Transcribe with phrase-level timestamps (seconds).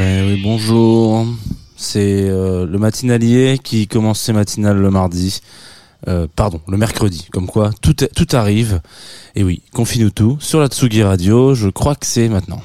[0.00, 1.26] Eh oui, bonjour.
[1.76, 5.40] C'est euh, le matinalier qui commence ses matinales le mardi.
[6.08, 7.28] Euh, pardon, le mercredi.
[7.30, 8.80] Comme quoi, tout, tout arrive.
[9.36, 11.54] Et oui, confie-nous tout sur la Tsugi Radio.
[11.54, 12.60] Je crois que c'est maintenant.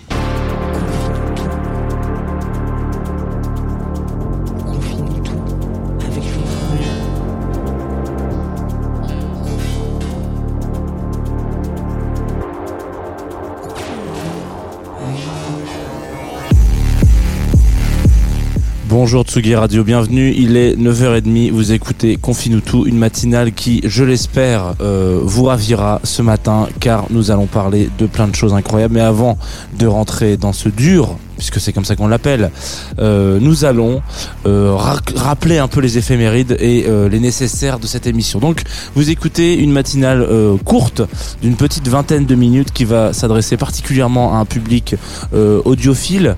[18.97, 20.33] Bonjour Tsugi Radio, bienvenue.
[20.37, 25.99] Il est 9h30, vous écoutez Confine-nous tout, une matinale qui, je l'espère, euh, vous ravira
[26.05, 28.93] ce matin car nous allons parler de plein de choses incroyables.
[28.93, 29.37] Mais avant
[29.77, 32.51] de rentrer dans ce dur, puisque c'est comme ça qu'on l'appelle,
[32.99, 34.01] euh, nous allons
[34.45, 38.39] euh, ra- rappeler un peu les éphémérides et les nécessaires de cette émission.
[38.39, 38.61] Donc
[38.95, 40.25] vous écoutez une matinale
[40.63, 41.01] courte
[41.41, 44.95] d'une petite vingtaine de minutes qui va s'adresser particulièrement à un public
[45.33, 46.37] audiophile?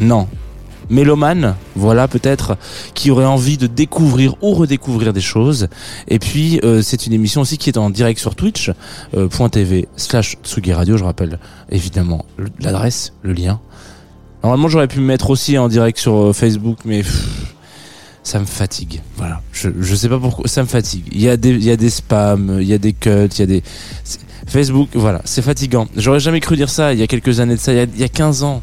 [0.00, 0.28] Non,
[0.90, 2.56] mélomane, voilà peut-être,
[2.94, 5.68] qui aurait envie de découvrir ou redécouvrir des choses.
[6.08, 8.70] Et puis euh, c'est une émission aussi qui est en direct sur Twitch,
[9.16, 11.38] euh, .tv slash Tsugi Radio, je rappelle
[11.70, 12.26] évidemment
[12.58, 13.60] l'adresse, le lien.
[14.42, 17.02] Normalement j'aurais pu me mettre aussi en direct sur euh, Facebook, mais
[18.22, 19.00] ça me fatigue.
[19.16, 21.04] Voilà, je, je sais pas pourquoi, ça me fatigue.
[21.12, 23.38] Il y a des, il y a des spams, il y a des cuts, il
[23.38, 23.62] y a des...
[24.46, 25.86] Facebook, voilà, c'est fatigant.
[25.96, 27.84] J'aurais jamais cru dire ça il y a quelques années de ça, il y a,
[27.84, 28.62] il y a 15 ans.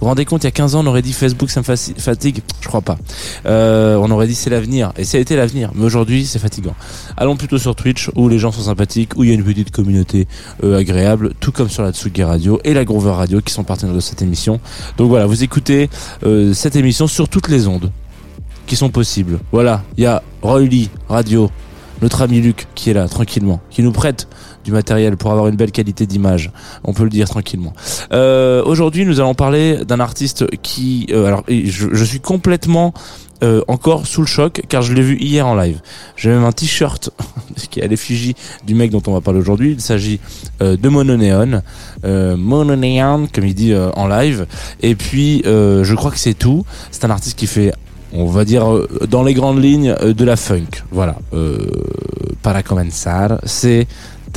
[0.00, 2.42] Vous rendez compte, il y a 15 ans, on aurait dit Facebook, ça me fatigue.
[2.60, 2.98] Je crois pas.
[3.46, 4.92] Euh, on aurait dit c'est l'avenir.
[4.96, 5.70] Et ça a été l'avenir.
[5.74, 6.74] Mais aujourd'hui, c'est fatigant.
[7.16, 9.70] Allons plutôt sur Twitch, où les gens sont sympathiques, où il y a une petite
[9.70, 10.28] communauté
[10.62, 13.94] euh, agréable, tout comme sur la Tsugi Radio et la Grover Radio, qui sont partenaires
[13.94, 14.60] de cette émission.
[14.96, 15.90] Donc voilà, vous écoutez
[16.24, 17.90] euh, cette émission sur toutes les ondes
[18.66, 19.40] qui sont possibles.
[19.50, 21.50] Voilà, il y a Roy Lee, Radio,
[22.02, 24.28] notre ami Luc, qui est là, tranquillement, qui nous prête
[24.64, 26.52] du matériel pour avoir une belle qualité d'image.
[26.84, 27.72] On peut le dire tranquillement.
[28.12, 32.92] Euh, Aujourd'hui, nous allons parler d'un artiste qui, euh, alors, je, je suis complètement
[33.42, 35.80] euh, encore sous le choc car je l'ai vu hier en live.
[36.16, 37.10] J'ai même un t-shirt
[37.70, 38.34] qui est à l'effigie
[38.66, 39.72] du mec dont on va parler aujourd'hui.
[39.72, 40.18] Il s'agit
[40.60, 41.62] euh, de Mononeon,
[42.04, 44.46] euh, Mononeon comme il dit euh, en live.
[44.80, 46.64] Et puis, euh, je crois que c'est tout.
[46.90, 47.72] C'est un artiste qui fait
[48.12, 50.82] on va dire euh, dans les grandes lignes euh, de la funk.
[50.90, 51.16] Voilà.
[51.32, 51.58] Euh,
[52.42, 53.86] para comenzar, c'est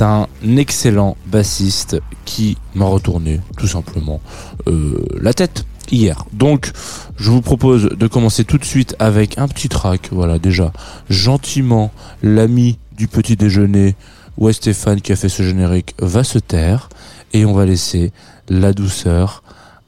[0.00, 4.20] un excellent bassiste qui m'a retourné tout simplement
[4.66, 6.24] euh, la tête hier.
[6.32, 6.72] Donc,
[7.16, 10.08] je vous propose de commencer tout de suite avec un petit track.
[10.10, 10.72] Voilà, déjà
[11.08, 11.90] gentiment,
[12.22, 13.94] l'ami du petit déjeuner,
[14.38, 16.88] ouais Stéphane qui a fait ce générique, va se taire
[17.32, 18.12] et on va laisser
[18.48, 19.42] la douceur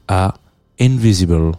[0.07, 0.35] à
[0.79, 1.53] Invisible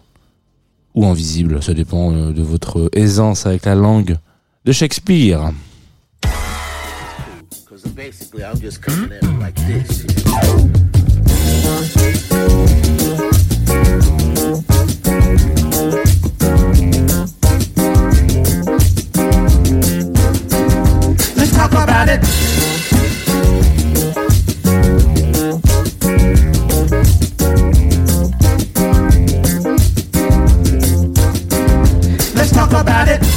[0.97, 4.17] ou invisible, ça dépend euh, de votre aisance avec la langue
[4.65, 5.51] de Shakespeare.
[32.69, 33.36] Talk about it.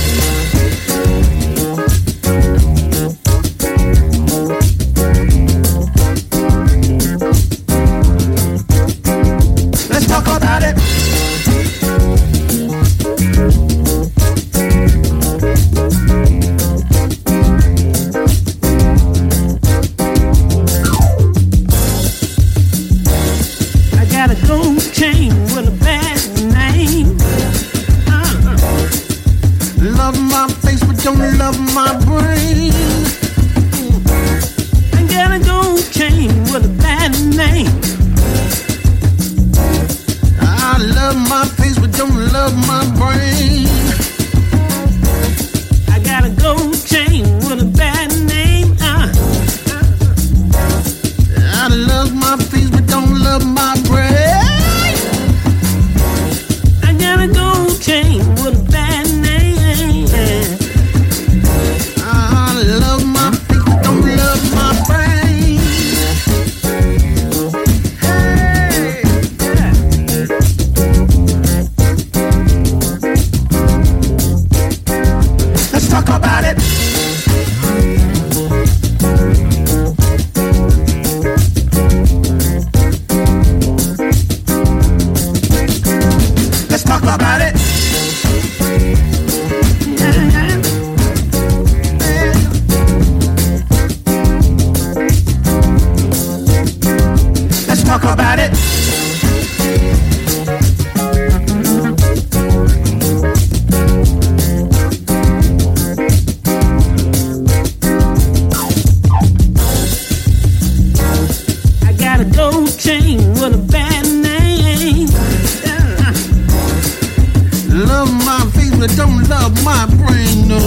[118.81, 120.49] My face, but don't love my brain.
[120.49, 120.59] No.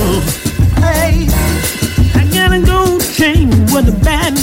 [0.82, 1.28] Hey,
[2.16, 4.34] I got a gold chain with a bad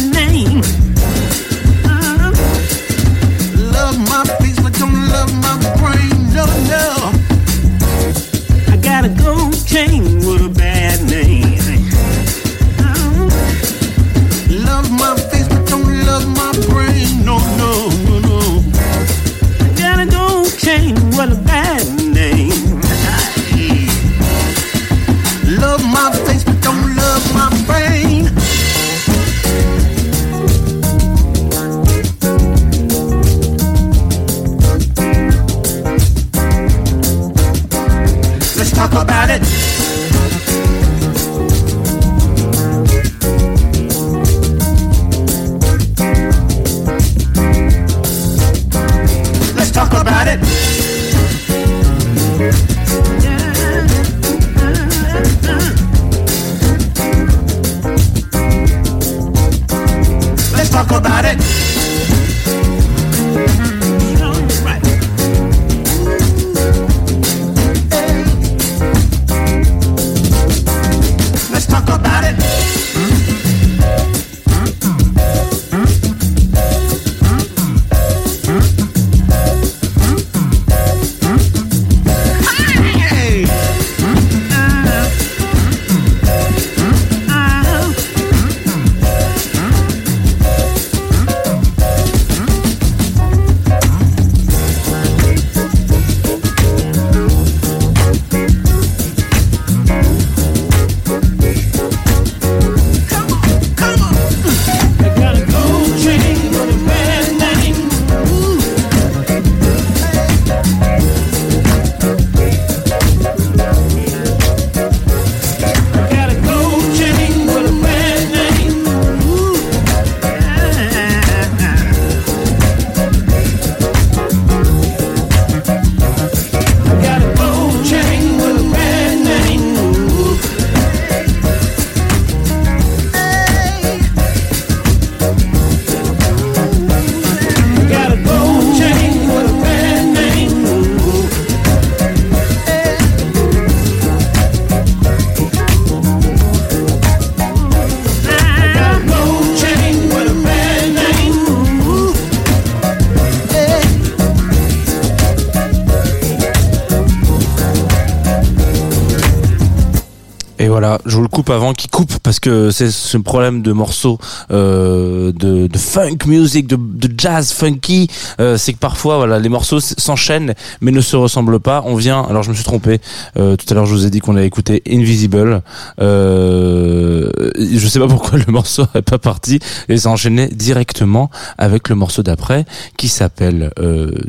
[160.80, 164.18] voilà, je vous le coupe avant qu'il coupe parce que c'est ce problème de morceaux
[164.50, 166.78] euh, de, funk music, de,
[167.18, 168.08] jazz funky,
[168.40, 171.82] euh, c'est que parfois voilà les morceaux s'enchaînent mais ne se ressemblent pas.
[171.84, 172.98] On vient, alors je me suis trompé.
[173.36, 175.60] Euh, tout à l'heure je vous ai dit qu'on allait écouter Invisible.
[175.98, 179.58] Je sais pas pourquoi le morceau est pas parti
[179.90, 182.64] et ça enchaînait directement avec le morceau d'après
[182.96, 183.70] qui s'appelle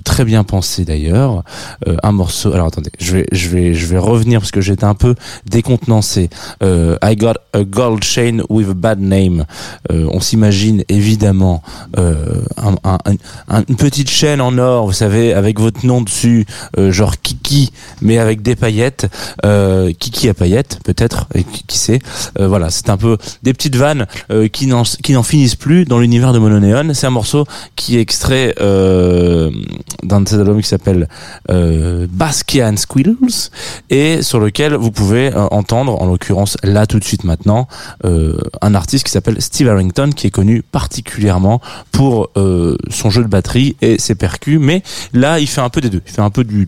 [0.03, 1.43] très bien pensé d'ailleurs.
[2.03, 2.51] Un morceau.
[2.51, 5.15] Alors attendez, je vais je vais je vais revenir parce que j'étais un peu
[5.49, 6.29] décontenancé
[6.63, 9.45] euh, I got a gold chain with a bad name.
[9.91, 11.61] Euh, on s'imagine évidemment
[11.97, 12.97] euh, un- un-
[13.49, 16.45] un- une petite chaîne en or, vous savez, avec votre nom dessus,
[16.77, 17.71] euh, genre Kiki,
[18.01, 19.07] mais avec des paillettes.
[19.45, 21.99] Euh, Kiki à paillettes, peut-être, qui, qui sait.
[22.39, 24.05] Euh, voilà, c'est un peu des petites vannes
[24.51, 26.93] qui n'en finissent plus dans l'univers de Mononeon.
[26.93, 27.45] C'est un morceau
[27.75, 31.07] qui est extrait d'un de ces albums qui s'appelle
[31.49, 33.49] and Squeals
[33.89, 36.30] et sur lequel vous pouvez entendre, en l'occurrence
[36.63, 37.67] là tout de suite maintenant,
[38.05, 41.61] euh, un artiste qui s'appelle Steve Harrington qui est connu particulièrement
[41.91, 44.83] pour euh, son jeu de batterie et ses percus, mais
[45.13, 46.67] là il fait un peu des deux, il fait un peu du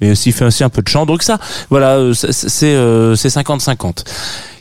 [0.00, 1.38] et aussi fait aussi un peu de chant, donc ça,
[1.70, 4.04] voilà, euh, c'est c'est, euh, c'est 50-50.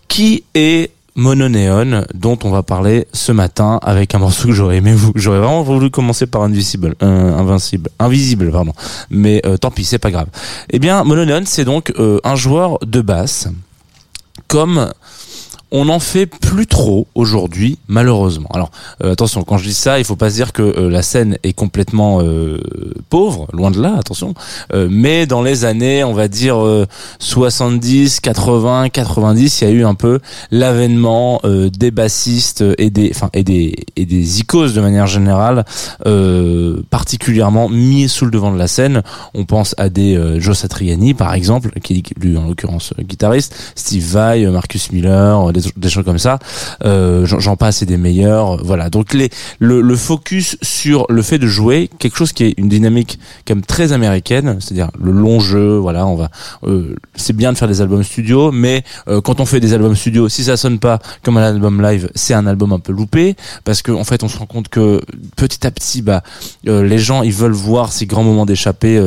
[0.08, 4.94] Qui est Mononéon dont on va parler ce matin avec un morceau que j'aurais aimé
[4.96, 8.74] vous j'aurais vraiment voulu commencer par Invisible Invincible Invisible pardon.
[9.12, 10.28] Mais tant pis c'est pas grave.
[10.72, 11.94] Eh bien Mononéon c'est donc
[12.24, 13.48] un joueur de basse
[14.54, 14.94] comme
[15.76, 18.48] on n'en fait plus trop aujourd'hui, malheureusement.
[18.54, 18.70] Alors
[19.04, 21.40] euh, attention, quand je dis ça, il faut pas se dire que euh, la scène
[21.42, 22.60] est complètement euh,
[23.10, 24.36] pauvre, loin de là, attention.
[24.72, 26.86] Euh, mais dans les années, on va dire euh,
[27.18, 30.20] 70, 80, 90, il y a eu un peu
[30.52, 35.66] l'avènement euh, des bassistes et des, enfin et des et des icônes de manière générale,
[36.06, 39.02] euh, particulièrement mis sous le devant de la scène.
[39.34, 44.04] On pense à des Joe Satriani par exemple, qui est lui en l'occurrence guitariste, Steve
[44.04, 45.40] Vai, Marcus Miller,
[45.78, 46.40] des gens comme ça.
[46.84, 48.64] Euh, J'en passe et des meilleurs.
[48.64, 48.90] Voilà.
[48.90, 49.30] Donc les
[49.60, 53.62] le, le focus sur le fait de jouer quelque chose qui est une dynamique même
[53.64, 55.78] très américaine, c'est-à-dire le long jeu.
[55.78, 56.30] Voilà, on va.
[56.64, 59.96] euh, c'est bien de faire des albums studio, mais euh, quand on fait des albums
[59.96, 63.36] studio, si ça sonne pas comme un album live, c'est un album un peu loupé
[63.64, 65.02] parce qu'en en fait on se rend compte que
[65.36, 66.24] petit à petit, bah
[66.68, 69.00] euh, les gens ils veulent voir ces grands moments d'échappée.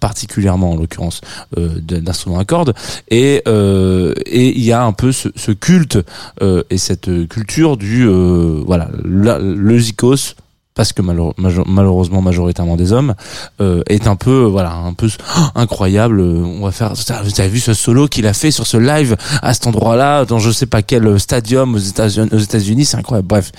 [0.00, 1.20] Particulièrement en l'occurrence
[1.58, 2.74] euh, d'instruments à cordes.
[3.10, 5.98] Et euh, et il y a un peu ce, ce culte
[6.42, 10.34] euh, et cette culture du euh, voilà la- le zikos
[10.74, 13.14] parce que malheureusement majoritairement des hommes
[13.60, 16.20] euh, est un peu voilà un peu oh, incroyable.
[16.20, 19.52] On va faire vous avez vu ce solo qu'il a fait sur ce live à
[19.52, 23.28] cet endroit-là dans je sais pas quel stadium aux États-Unis aux États-Unis c'est incroyable.
[23.28, 23.52] Bref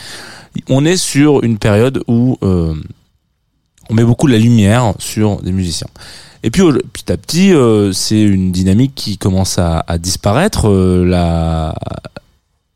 [0.70, 2.74] on est sur une période où euh,
[3.90, 5.88] on met beaucoup de la lumière sur des musiciens
[6.44, 10.68] et puis petit à petit, euh, c'est une dynamique qui commence à, à disparaître.
[10.70, 11.76] Euh, la,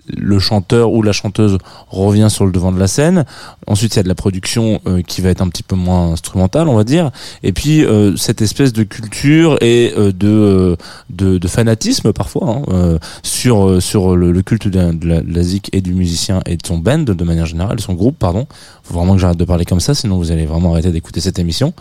[0.07, 1.57] le chanteur ou la chanteuse
[1.89, 3.25] revient sur le devant de la scène.
[3.65, 6.11] Ensuite, il y a de la production euh, qui va être un petit peu moins
[6.11, 7.09] instrumentale, on va dire.
[7.41, 10.75] Et puis euh, cette espèce de culture et euh, de, euh,
[11.09, 15.33] de de fanatisme parfois hein, euh, sur euh, sur le, le culte de la, de
[15.33, 18.45] la- zik et du musicien et de son band de manière générale, son groupe, pardon.
[18.85, 21.39] Faut vraiment que j'arrête de parler comme ça, sinon vous allez vraiment arrêter d'écouter cette
[21.39, 21.73] émission.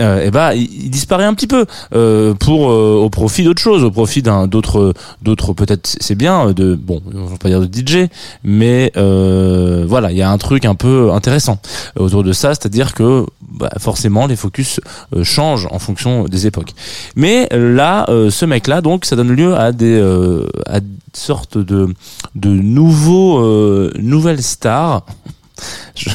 [0.00, 3.62] Euh, et bah, il, il disparaît un petit peu euh, pour euh, au profit d'autres
[3.62, 7.48] choses, au profit d'un d'autres d'autres peut-être c'est bien euh, de bon, on va pas
[7.48, 8.08] dire de DJ,
[8.44, 11.58] mais euh, voilà, il y a un truc un peu intéressant
[11.98, 14.80] autour de ça, c'est-à-dire que bah, forcément les focus
[15.14, 16.72] euh, changent en fonction des époques.
[17.16, 20.80] Mais euh, là, euh, ce mec-là, donc, ça donne lieu à des euh, à
[21.12, 21.94] sortes de
[22.34, 25.04] de nouveaux euh, nouvelles stars.
[25.94, 26.08] Je,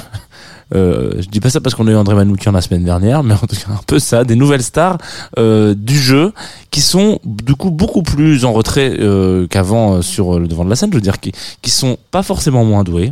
[0.75, 3.33] euh, je dis pas ça parce qu'on a eu André Manoukian la semaine dernière, mais
[3.33, 4.97] en tout cas un peu ça, des nouvelles stars
[5.37, 6.33] euh, du jeu
[6.71, 10.75] qui sont du coup beaucoup plus en retrait euh, qu'avant sur le devant de la
[10.75, 10.89] scène.
[10.91, 11.31] Je veux dire qui
[11.61, 13.11] qui sont pas forcément moins doués.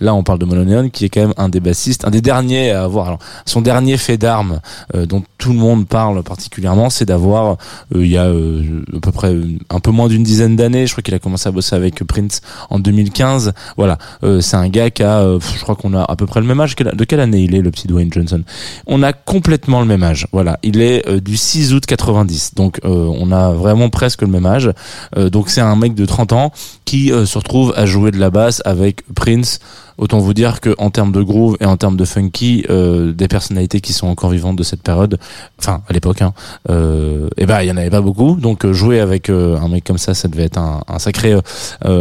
[0.00, 2.70] Là, on parle de Mononeon, qui est quand même un des bassistes, un des derniers
[2.70, 3.06] à avoir.
[3.06, 4.60] Alors, son dernier fait d'armes,
[4.94, 7.56] euh, dont tout le monde parle particulièrement, c'est d'avoir,
[7.94, 9.34] euh, il y a euh, à peu près
[9.70, 12.40] un peu moins d'une dizaine d'années, je crois qu'il a commencé à bosser avec Prince
[12.70, 13.52] en 2015.
[13.76, 16.40] Voilà, euh, c'est un gars qui a, euh, je crois qu'on a à peu près
[16.40, 16.76] le même âge.
[16.76, 18.42] De quelle année il est, le petit Dwayne Johnson?
[18.86, 20.26] On a complètement le même âge.
[20.32, 24.46] Voilà, il est euh, du 6 août 90, donc on a vraiment presque le même
[24.46, 24.70] âge.
[25.16, 26.52] Donc c'est un mec de 30 ans
[26.84, 29.60] qui se retrouve à jouer de la basse avec Prince.
[29.98, 33.26] Autant vous dire que en termes de groove et en termes de funky, euh, des
[33.26, 35.18] personnalités qui sont encore vivantes de cette période,
[35.58, 36.34] enfin à l'époque, hein,
[36.70, 38.36] euh, et ben il y en avait pas beaucoup.
[38.36, 41.34] Donc euh, jouer avec euh, un mec comme ça, ça devait être un, sacré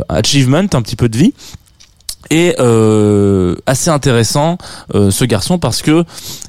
[0.09, 1.33] achievement, un petit peu de vie.
[2.29, 4.57] Et euh, assez intéressant
[4.95, 6.03] euh, ce garçon parce que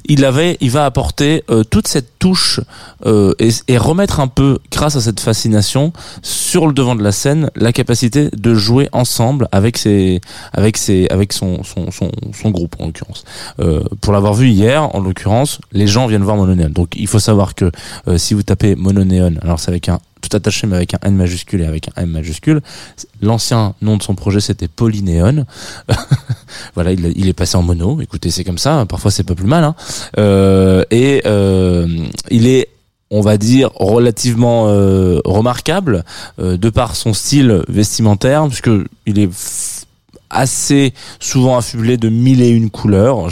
[0.05, 2.59] il avait, il va apporter euh, toute cette touche
[3.05, 7.11] euh, et, et remettre un peu, grâce à cette fascination, sur le devant de la
[7.11, 10.19] scène, la capacité de jouer ensemble avec ses,
[10.53, 13.23] avec ses, avec son, son, son, son groupe en l'occurrence.
[13.59, 16.69] Euh, pour l'avoir vu hier, en l'occurrence, les gens viennent voir Mononeon.
[16.69, 17.71] Donc il faut savoir que
[18.07, 21.15] euh, si vous tapez Mononeon, alors c'est avec un tout attaché mais avec un N
[21.15, 22.61] majuscule et avec un M majuscule.
[23.21, 25.45] L'ancien nom de son projet c'était Polynéon.
[26.75, 28.01] voilà, il, il est passé en mono.
[28.01, 28.85] Écoutez, c'est comme ça.
[28.87, 29.63] Parfois c'est pas plus mal.
[29.63, 29.75] Hein.
[30.17, 31.87] Euh, et euh,
[32.29, 32.69] il est
[33.11, 36.05] on va dire relativement euh, remarquable
[36.39, 38.69] euh, de par son style vestimentaire puisque
[39.05, 39.29] il est
[40.29, 43.29] assez souvent affublé de mille et une couleurs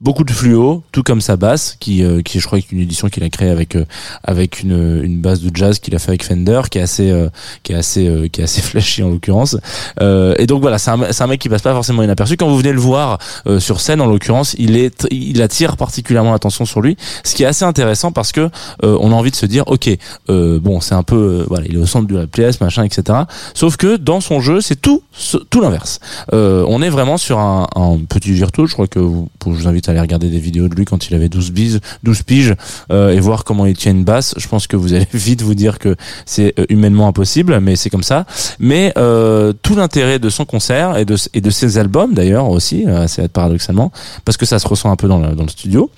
[0.00, 3.08] beaucoup de fluo tout comme sa basse qui euh, qui je crois est une édition
[3.08, 3.84] qu'il a créée avec euh,
[4.24, 7.28] avec une une basse de jazz qu'il a fait avec Fender qui est assez euh,
[7.62, 9.56] qui est assez euh, qui est assez flashy en l'occurrence.
[10.00, 12.36] Euh, et donc voilà c'est un un mec qui passe pas forcément inaperçu.
[12.36, 16.32] Quand vous venez le voir euh, sur scène en l'occurrence il est il attire particulièrement
[16.32, 18.50] l'attention sur lui ce qui est assez intéressant parce que
[18.82, 19.88] on a envie de se dire ok
[20.28, 23.20] bon c'est un peu voilà il est au centre de la pièce machin etc
[23.54, 25.02] sauf que dans son jeu c'est tout
[25.50, 26.00] tout l'inverse.
[26.32, 29.83] On est vraiment sur un, un petit virtuose je crois que vous, je vous invite
[29.88, 32.54] à aller regarder des vidéos de lui quand il avait 12 bises 12 piges
[32.90, 34.34] euh, et voir comment il tient une basse.
[34.36, 37.90] Je pense que vous allez vite vous dire que c'est euh, humainement impossible mais c'est
[37.90, 38.26] comme ça.
[38.58, 42.84] Mais euh, tout l'intérêt de son concert et de, et de ses albums d'ailleurs aussi,
[42.86, 43.92] euh, assez paradoxalement,
[44.24, 45.90] parce que ça se ressent un peu dans le, dans le studio,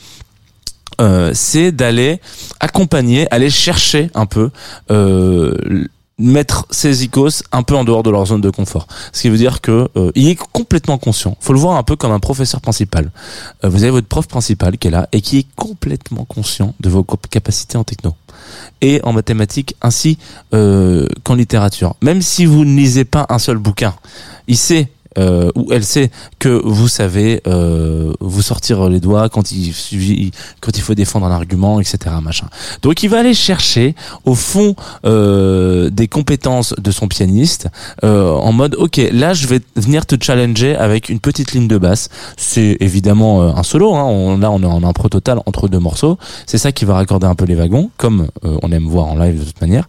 [1.01, 2.21] euh, c'est d'aller
[2.61, 4.51] accompagner, aller chercher un peu,
[4.91, 5.55] euh,
[6.19, 8.87] mettre ses icos un peu en dehors de leur zone de confort.
[9.13, 11.37] Ce qui veut dire que euh, il est complètement conscient.
[11.41, 13.11] Faut le voir un peu comme un professeur principal.
[13.65, 16.89] Euh, vous avez votre prof principal qui est là et qui est complètement conscient de
[16.89, 18.15] vos cap- capacités en techno
[18.81, 20.19] et en mathématiques ainsi
[20.55, 21.97] euh, qu'en littérature.
[22.03, 23.95] Même si vous ne lisez pas un seul bouquin,
[24.49, 29.53] il sait euh, ou elle sait que vous savez euh, vous sortir les doigts quand
[29.53, 30.31] il suffit,
[30.61, 32.15] quand il faut défendre un argument, etc.
[32.23, 32.47] Machin.
[32.83, 33.95] Donc il va aller chercher
[34.25, 37.69] au fond euh, des compétences de son pianiste
[38.05, 41.79] euh, en mode ok là je vais venir te challenger avec une petite ligne de
[41.79, 42.09] basse.
[42.37, 43.95] C'est évidemment euh, un solo.
[43.95, 44.05] Hein.
[44.05, 46.19] On, là on est en un pro total entre deux morceaux.
[46.47, 49.17] C'est ça qui va raccorder un peu les wagons comme euh, on aime voir en
[49.17, 49.89] live de toute manière.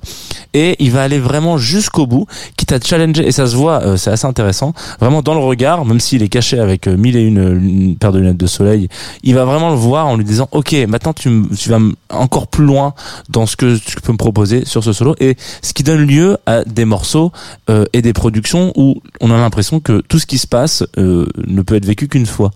[0.53, 4.09] Et il va aller vraiment jusqu'au bout, quitte à challenger et ça se voit, c'est
[4.09, 4.73] assez intéressant.
[4.99, 8.11] Vraiment dans le regard, même s'il est caché avec euh, mille et une, une paires
[8.11, 8.87] de lunettes de soleil,
[9.23, 11.29] il va vraiment le voir en lui disant ok maintenant tu,
[11.67, 12.93] vas encore plus loin
[13.29, 16.37] dans ce que tu peux me proposer sur ce solo et ce qui donne lieu
[16.45, 17.31] à des morceaux
[17.69, 21.25] euh, et des productions où on a l'impression que tout ce qui se passe euh,
[21.47, 22.51] ne peut être vécu qu'une fois.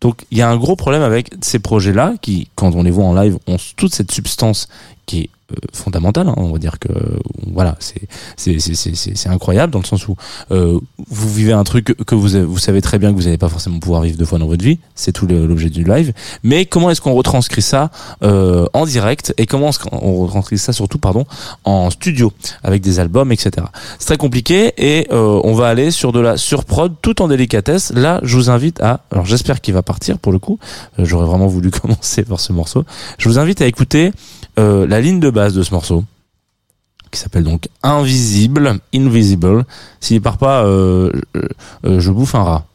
[0.00, 3.04] Donc il y a un gros problème avec ces projets-là qui, quand on les voit
[3.04, 4.68] en live, ont toute cette substance
[5.06, 5.33] qui est euh,
[5.72, 6.28] fondamentale.
[6.28, 6.34] hein.
[6.36, 7.18] On va dire que euh,
[7.52, 8.02] voilà, c'est
[8.36, 10.16] c'est c'est c'est c'est- incroyable dans le sens où
[10.50, 10.78] euh,
[11.10, 13.78] vous vivez un truc que- vous vous savez très bien que vous n'allez pas forcément
[13.78, 14.78] pouvoir vivre deux fois dans votre vie.
[14.94, 16.12] C'est tout l'objet du live.
[16.42, 17.90] Mais comment est-ce qu'on retranscrit ça
[18.22, 21.24] euh, en direct et comment qu'on retranscrit ça surtout pardon
[21.64, 22.32] en studio
[22.62, 23.66] avec des albums etc.
[23.98, 27.92] C'est très compliqué et euh, on va aller sur de la surprod tout en délicatesse.
[27.94, 30.58] Là, je vous invite à alors j'espère qu'il va partir pour le coup.
[30.98, 32.84] Euh, J'aurais vraiment voulu commencer par ce morceau.
[33.18, 34.12] Je vous invite à écouter
[34.58, 36.04] euh, la ligne de base de ce morceau
[37.14, 39.64] qui s'appelle donc Invisible, Invisible.
[40.00, 41.48] S'il part pas, euh, euh,
[41.86, 42.66] euh, je bouffe un rat.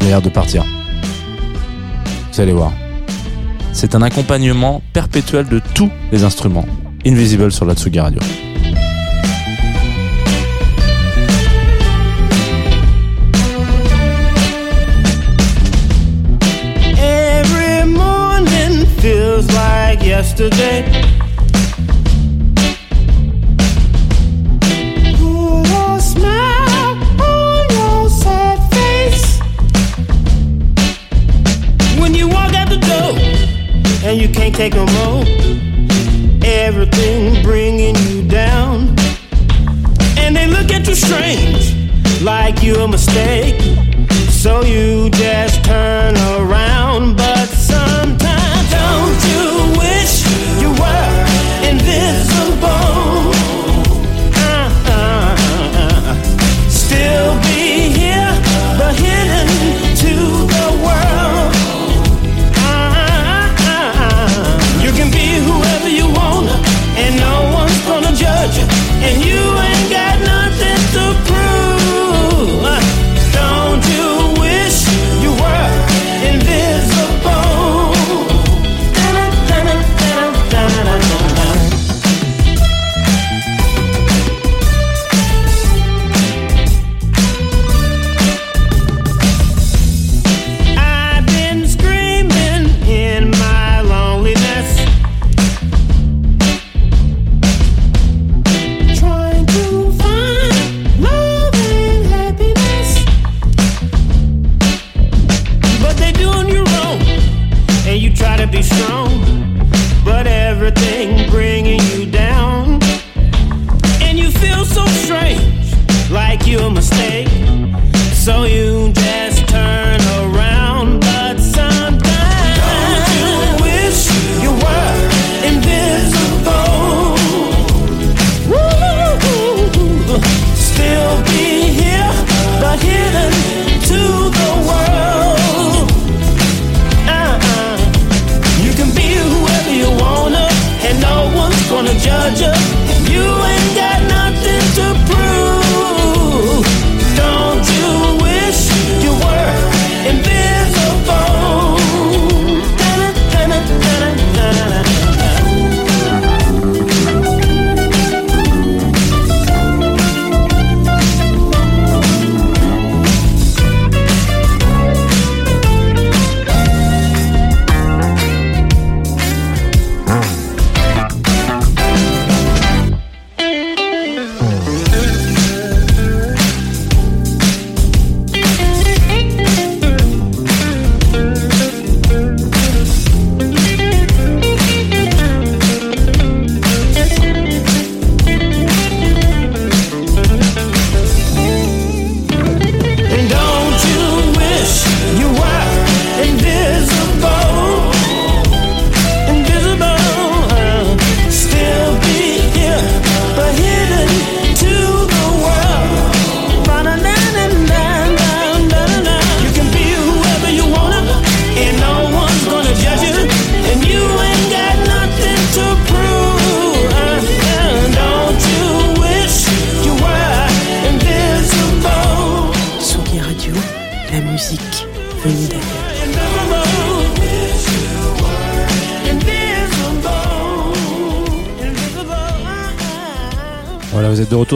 [0.00, 0.64] Il a l'air de partir.
[2.32, 2.72] Vous allez voir.
[3.72, 6.66] C'est un accompagnement perpétuel de tous les instruments.
[7.06, 8.20] Invisible sur la Tsugi Radio.
[20.22, 20.82] Yesterday.
[25.18, 29.40] Put a smile on your sad face.
[32.00, 33.10] When you walk out the door
[34.08, 34.74] and you can't take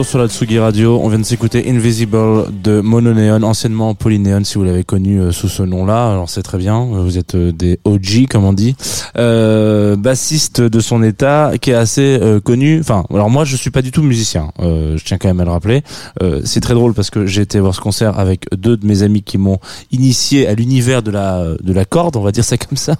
[0.07, 1.01] sur la Tsugi Radio.
[1.03, 2.17] On vient de s'écouter Invisible
[2.63, 6.11] de Mononeon, anciennement Polyneon, si vous l'avez connu euh, sous ce nom-là.
[6.11, 6.85] Alors c'est très bien.
[6.85, 8.77] Vous êtes euh, des OG, comme on dit.
[9.17, 12.79] Euh, bassiste de son état, qui est assez connu.
[12.79, 14.51] Enfin, alors moi, je suis pas du tout musicien.
[14.59, 15.83] Je tiens quand même à le rappeler.
[16.45, 19.23] C'est très drôle parce que j'ai été voir ce concert avec deux de mes amis
[19.23, 19.59] qui m'ont
[19.91, 22.95] initié à l'univers de la de la corde, on va dire ça comme ça,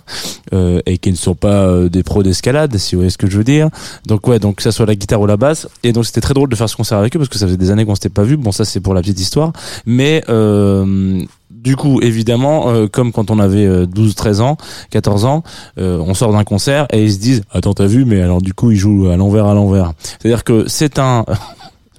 [0.86, 3.43] et qui ne sont pas des pros d'escalade, si vous voyez ce que je veux
[3.43, 3.70] dire.
[4.06, 5.67] Donc ouais, donc que ça soit la guitare ou la basse.
[5.84, 7.57] Et donc c'était très drôle de faire ce concert avec eux parce que ça faisait
[7.57, 8.38] des années qu'on s'était pas vu.
[8.38, 9.53] Bon, ça c'est pour la petite histoire.
[9.86, 14.57] Mais euh, du coup, évidemment, euh, comme quand on avait euh, 12, 13 ans,
[14.91, 15.43] 14 ans,
[15.79, 18.53] euh, on sort d'un concert et ils se disent "Attends, t'as vu Mais alors du
[18.53, 21.36] coup, ils jouent à l'envers, à l'envers." C'est-à-dire que c'est un, ça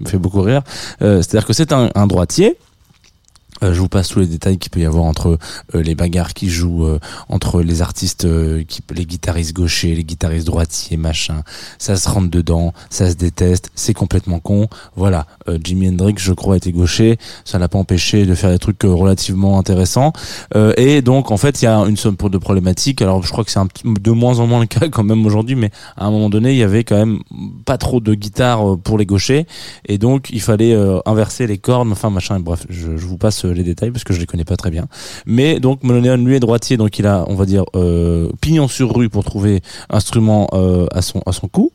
[0.01, 0.63] me fait beaucoup rire.
[1.03, 2.57] Euh, C'est-à-dire que c'est un droitier.
[3.63, 5.39] Euh, je vous passe tous les détails qu'il peut y avoir entre
[5.75, 10.05] euh, les bagarres qui jouent euh, entre les artistes, euh, qui, les guitaristes gauchers, les
[10.05, 11.43] guitaristes droitiers, machin.
[11.79, 14.69] Ça se rentre dedans, ça se déteste, c'est complètement con.
[14.97, 17.19] Voilà, Euh, Jimi Hendrix, je crois, était gaucher.
[17.45, 20.13] Ça l'a pas empêché de faire des trucs euh, relativement intéressants.
[20.77, 23.03] Et donc, en fait, il y a une somme de problématiques.
[23.03, 25.57] Alors, je crois que c'est un de moins en moins le cas quand même aujourd'hui,
[25.57, 27.21] mais à un moment donné, il y avait quand même
[27.65, 29.47] pas trop de guitare pour les gauchers.
[29.87, 30.75] Et donc, il fallait
[31.07, 32.41] inverser les cordes, enfin, machin.
[32.41, 34.87] Bref, je, je vous passe les détails parce que je les connais pas très bien.
[35.27, 38.95] Mais donc, Mononeon, lui, est droitier, donc il a, on va dire, euh, pignon sur
[38.95, 41.73] rue pour trouver instrument euh, à son à son cou.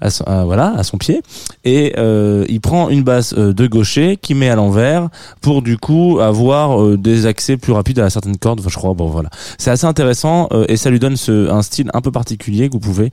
[0.00, 1.22] À son, voilà, à son pied,
[1.64, 5.08] et euh, il prend une basse euh, de gaucher qui met à l'envers
[5.40, 8.62] pour du coup avoir euh, des accès plus rapides à certaines cordes.
[8.66, 12.00] Je crois, bon voilà, c'est assez intéressant et ça lui donne ce, un style un
[12.00, 13.10] peu particulier que vous pouvez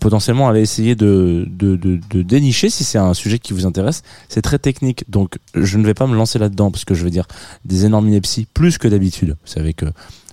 [0.00, 4.02] potentiellement aller essayer de, de dénicher si c'est un sujet qui vous intéresse.
[4.28, 7.10] C'est très technique, donc je ne vais pas me lancer là-dedans parce que je vais
[7.10, 7.26] dire
[7.64, 9.30] des énormes inepties plus que d'habitude.
[9.30, 9.86] Vous savez que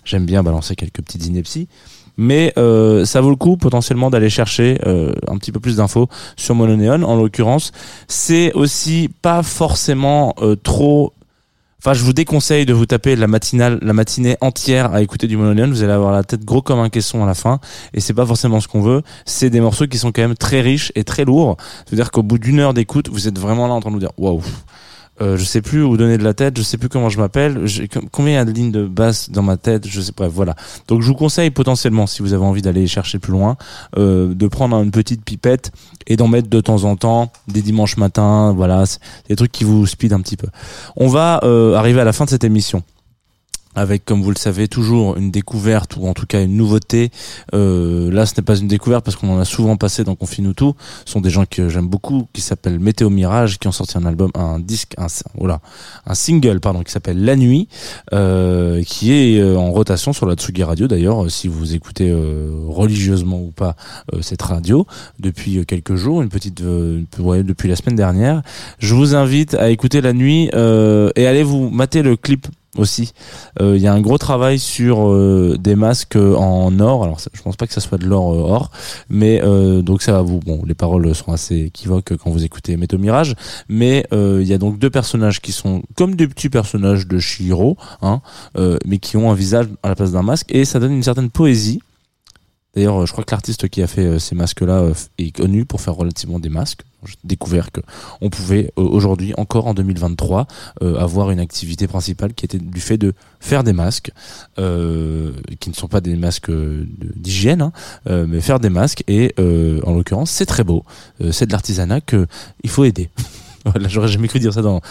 [0.06, 1.68] j'aime bien balancer quelques petites inepties.
[2.18, 6.08] Mais euh, ça vaut le coup potentiellement d'aller chercher euh, un petit peu plus d'infos
[6.36, 7.04] sur Mononeon.
[7.04, 7.72] En l'occurrence,
[8.08, 11.14] c'est aussi pas forcément euh, trop
[11.86, 15.36] Enfin, je vous déconseille de vous taper la matinale, la matinée entière à écouter du
[15.36, 15.68] Mononeon.
[15.68, 17.60] Vous allez avoir la tête gros comme un caisson à la fin,
[17.94, 19.02] et c'est pas forcément ce qu'on veut.
[19.26, 21.58] C'est des morceaux qui sont quand même très riches et très lourds.
[21.86, 24.14] C'est-à-dire qu'au bout d'une heure d'écoute, vous êtes vraiment là en train de vous dire
[24.18, 24.42] waouh.
[25.22, 27.66] Euh, je sais plus où donner de la tête, je sais plus comment je m'appelle,
[28.12, 30.56] combien il y a de lignes de basse dans ma tête, je sais pas, voilà.
[30.88, 33.56] Donc je vous conseille potentiellement, si vous avez envie d'aller chercher plus loin,
[33.98, 35.72] euh, de prendre une petite pipette
[36.08, 38.86] et d'en mettre de temps en temps, des dimanches matins, voilà,
[39.30, 40.48] des trucs qui vous speed un petit peu.
[40.96, 42.82] On va euh, arriver à la fin de cette émission
[43.76, 47.12] avec, comme vous le savez, toujours une découverte ou en tout cas une nouveauté.
[47.54, 50.54] Euh, là, ce n'est pas une découverte parce qu'on en a souvent passé dans Confine
[50.54, 50.76] tout.
[51.06, 54.06] Ce sont des gens que j'aime beaucoup, qui s'appellent Météo Mirage, qui ont sorti un
[54.06, 55.08] album, un disque, un,
[55.38, 55.60] voilà,
[56.06, 57.68] un single, pardon, qui s'appelle La Nuit,
[58.14, 60.88] euh, qui est euh, en rotation sur la Tsugi Radio.
[60.88, 63.76] D'ailleurs, euh, si vous écoutez euh, religieusement ou pas
[64.14, 64.86] euh, cette radio
[65.20, 66.64] depuis quelques jours, une petite,
[67.20, 68.42] ouais, depuis la semaine dernière,
[68.80, 73.14] je vous invite à écouter La Nuit et allez vous mater le clip aussi.
[73.62, 77.04] Euh, Il y a un gros travail sur euh, des masques en or.
[77.04, 78.72] Alors, je pense pas que ça soit de l'or euh, or,
[79.10, 80.40] mais euh, donc ça va vous.
[80.40, 83.36] Bon, les paroles sont assez équivoques quand vous écoutez Météo Mirage,
[83.70, 87.20] mais euh, il y a donc deux personnages qui sont comme des petits personnages de
[87.20, 88.22] Shiro, hein,
[88.58, 91.04] euh, mais qui ont un visage à la place d'un masque, et ça donne une
[91.04, 91.82] certaine poésie.
[92.76, 95.66] D'ailleurs, euh, je crois que l'artiste qui a fait euh, ces masques-là euh, est connu
[95.66, 96.82] pour faire relativement des masques.
[97.06, 97.82] J'ai découvert que
[98.22, 100.48] on pouvait aujourd'hui, encore en 2023,
[100.82, 104.12] euh, avoir une activité principale qui était du fait de faire des masques,
[104.56, 107.74] qui ne sont pas des masques d'hygiène, hein,
[108.06, 109.04] mais faire des masques.
[109.10, 110.86] Et en l'occurrence, c'est très beau.
[111.32, 112.26] C'est de l'artisanat que
[112.64, 113.10] il faut aider.
[113.66, 114.82] Voilà, j'aurais jamais cru dire ça dans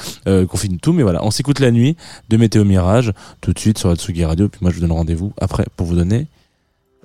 [0.46, 1.94] Confine tout, mais voilà, on s'écoute la nuit
[2.30, 4.48] de Météo Mirage tout de suite sur la Tsugi Radio.
[4.48, 6.26] Puis moi, je vous donne rendez-vous après pour vous donner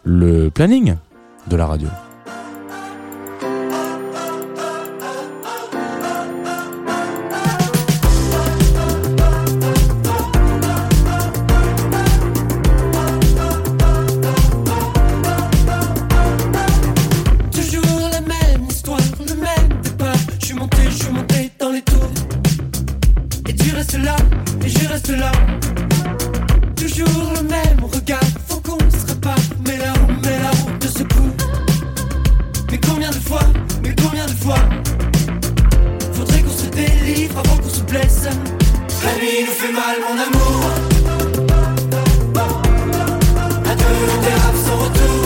[0.03, 0.95] le planning
[1.47, 1.89] de la radio.
[37.89, 40.61] La nuit nous fait mal, mon amour.
[43.65, 45.23] À deux, on dérape sans retour.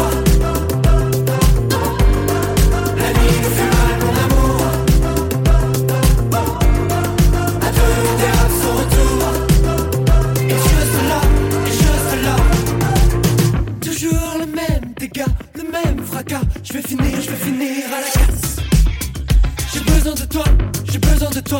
[2.97, 4.59] La nuit nous fait mal, mon amour.
[7.61, 9.19] À deux, on dérape sans retour.
[10.47, 11.21] Et je reste là,
[11.65, 12.35] et je reste là.
[13.81, 16.41] Toujours le même dégât, le même fracas.
[16.63, 18.57] Je vais finir, je vais finir à la casse.
[19.73, 20.43] j'ai besoin de toi,
[20.91, 21.59] j'ai besoin de toi.